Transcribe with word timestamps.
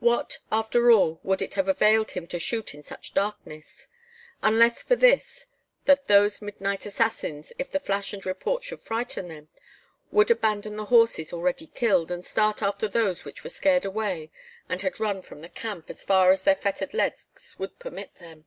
What, 0.00 0.40
after 0.50 0.90
all, 0.90 1.20
would 1.22 1.40
it 1.40 1.54
have 1.54 1.68
availed 1.68 2.10
him 2.10 2.26
to 2.26 2.40
shoot 2.40 2.74
in 2.74 2.82
such 2.82 3.14
darkness? 3.14 3.86
Unless 4.42 4.82
for 4.82 4.96
this, 4.96 5.46
that 5.84 6.06
those 6.08 6.42
midnight 6.42 6.84
assassins, 6.84 7.52
if 7.60 7.70
the 7.70 7.78
flash 7.78 8.12
and 8.12 8.26
report 8.26 8.64
should 8.64 8.80
frighten 8.80 9.28
them, 9.28 9.50
would 10.10 10.32
abandon 10.32 10.74
the 10.74 10.86
horses 10.86 11.32
already 11.32 11.68
killed, 11.68 12.10
and 12.10 12.24
start 12.24 12.60
after 12.60 12.88
those 12.88 13.24
which 13.24 13.44
were 13.44 13.50
scared 13.50 13.84
away 13.84 14.32
and 14.68 14.82
had 14.82 14.98
run 14.98 15.22
from 15.22 15.42
the 15.42 15.48
camp 15.48 15.88
as 15.88 16.02
far 16.02 16.32
as 16.32 16.42
their 16.42 16.56
fettered 16.56 16.92
legs 16.92 17.54
would 17.56 17.78
permit 17.78 18.16
them. 18.16 18.46